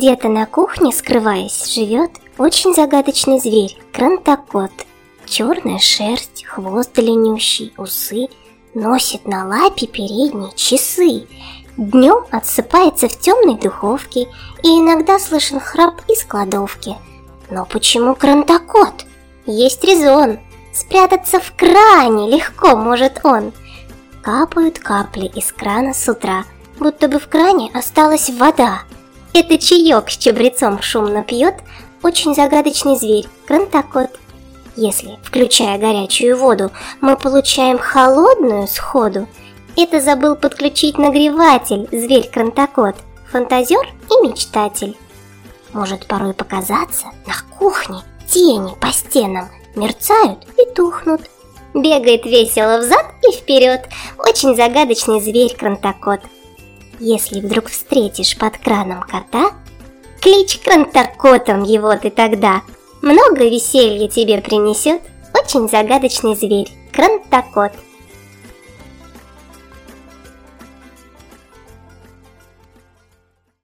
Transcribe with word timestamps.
Где-то 0.00 0.30
на 0.30 0.46
кухне, 0.46 0.92
скрываясь, 0.92 1.74
живет 1.74 2.10
очень 2.38 2.74
загадочный 2.74 3.38
зверь– 3.38 3.76
крантокот. 3.92 4.70
Черная 5.26 5.78
шерсть, 5.78 6.46
хвост 6.46 6.94
длиннющий, 6.94 7.74
усы, 7.76 8.28
носит 8.72 9.28
на 9.28 9.46
лапе 9.46 9.86
передние 9.86 10.52
часы. 10.56 11.28
Днем 11.76 12.24
отсыпается 12.30 13.10
в 13.10 13.18
темной 13.18 13.58
духовке, 13.58 14.28
и 14.62 14.68
иногда 14.68 15.18
слышен 15.18 15.60
храп 15.60 16.00
из 16.08 16.24
кладовки. 16.24 16.96
Но 17.50 17.66
почему 17.66 18.14
крантокот? 18.14 19.04
Есть 19.44 19.84
резон. 19.84 20.38
Спрятаться 20.72 21.40
в 21.40 21.52
кране 21.54 22.30
легко 22.30 22.74
может 22.74 23.20
он. 23.22 23.52
Капают 24.22 24.78
капли 24.78 25.26
из 25.26 25.52
крана 25.52 25.92
с 25.92 26.08
утра, 26.08 26.44
будто 26.78 27.06
бы 27.06 27.18
в 27.18 27.28
кране 27.28 27.70
осталась 27.74 28.30
вода. 28.30 28.84
Это 29.32 29.58
чаек 29.58 30.10
с 30.10 30.16
чабрецом 30.16 30.82
шумно 30.82 31.22
пьет 31.22 31.54
очень 32.02 32.34
загадочный 32.34 32.96
зверь, 32.96 33.28
крантокот. 33.46 34.10
Если, 34.76 35.18
включая 35.22 35.78
горячую 35.78 36.36
воду, 36.36 36.70
мы 37.00 37.16
получаем 37.16 37.78
холодную 37.78 38.66
сходу, 38.66 39.28
это 39.76 40.00
забыл 40.00 40.36
подключить 40.36 40.98
нагреватель, 40.98 41.88
зверь-крантокот, 41.92 42.96
фантазер 43.30 43.86
и 44.10 44.26
мечтатель. 44.26 44.96
Может 45.72 46.06
порой 46.06 46.34
показаться, 46.34 47.06
на 47.26 47.34
кухне 47.58 47.98
тени 48.28 48.74
по 48.80 48.88
стенам 48.88 49.48
мерцают 49.76 50.44
и 50.58 50.74
тухнут. 50.74 51.22
Бегает 51.72 52.24
весело 52.24 52.78
взад 52.78 53.06
и 53.22 53.32
вперед, 53.32 53.88
очень 54.18 54.56
загадочный 54.56 55.20
зверь-крантокот. 55.20 56.20
Если 57.00 57.40
вдруг 57.40 57.68
встретишь 57.68 58.36
под 58.36 58.58
краном 58.58 59.00
кота, 59.00 59.54
клич 60.20 60.58
крантокотом 60.58 61.62
его 61.62 61.96
ты 61.96 62.10
тогда. 62.10 62.60
Много 63.00 63.44
веселья 63.44 64.06
тебе 64.06 64.38
принесет 64.42 65.00
очень 65.34 65.66
загадочный 65.66 66.36
зверь, 66.36 66.68
крантокот. 66.92 67.72